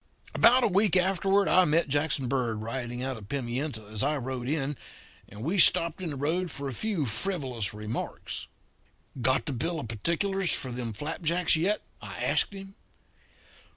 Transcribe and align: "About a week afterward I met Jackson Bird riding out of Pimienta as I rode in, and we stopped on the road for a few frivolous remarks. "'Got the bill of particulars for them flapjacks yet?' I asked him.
"About 0.33 0.63
a 0.63 0.67
week 0.67 0.97
afterward 0.97 1.47
I 1.47 1.63
met 1.65 1.87
Jackson 1.87 2.25
Bird 2.27 2.59
riding 2.63 3.03
out 3.03 3.17
of 3.17 3.29
Pimienta 3.29 3.85
as 3.85 4.01
I 4.01 4.17
rode 4.17 4.49
in, 4.49 4.75
and 5.29 5.43
we 5.43 5.59
stopped 5.59 6.01
on 6.01 6.09
the 6.09 6.15
road 6.15 6.49
for 6.49 6.67
a 6.67 6.73
few 6.73 7.05
frivolous 7.05 7.71
remarks. 7.71 8.47
"'Got 9.21 9.45
the 9.45 9.53
bill 9.53 9.79
of 9.79 9.87
particulars 9.89 10.51
for 10.51 10.71
them 10.71 10.91
flapjacks 10.91 11.55
yet?' 11.55 11.83
I 12.01 12.15
asked 12.23 12.53
him. 12.53 12.73